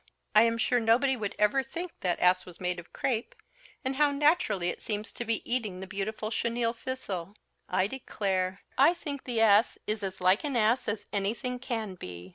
I 0.33 0.45
am 0.45 0.57
sure 0.57 0.79
nobody 0.79 1.15
would 1.15 1.35
ever 1.37 1.61
think 1.61 1.91
that 1.99 2.19
ass 2.19 2.43
was 2.43 2.59
made 2.59 2.79
of 2.79 2.91
crape, 2.91 3.35
and 3.85 3.97
how 3.97 4.09
naturally 4.09 4.69
it 4.69 4.81
seems 4.81 5.13
to 5.13 5.23
be 5.25 5.47
eating 5.47 5.79
the 5.79 5.85
beautiful 5.85 6.31
chenille 6.31 6.73
thistle! 6.73 7.35
I 7.69 7.85
declare, 7.85 8.61
I 8.79 8.95
think 8.95 9.25
the 9.25 9.41
ass 9.41 9.77
is 9.85 10.01
as 10.01 10.19
like 10.19 10.43
an 10.43 10.55
ass 10.55 10.87
as 10.87 11.05
anything 11.13 11.59
can 11.59 11.93
be!" 11.93 12.29